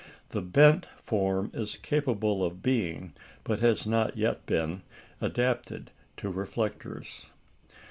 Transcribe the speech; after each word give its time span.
The 0.29 0.41
"bent" 0.41 0.87
form 0.99 1.51
is 1.53 1.77
capable 1.77 2.43
of 2.43 2.63
being, 2.63 3.13
but 3.43 3.59
has 3.59 3.85
not 3.85 4.17
yet 4.17 4.47
been, 4.47 4.81
adapted 5.21 5.91
to 6.17 6.29
reflectors. 6.31 7.29